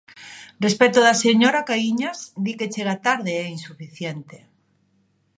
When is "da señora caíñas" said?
1.07-2.17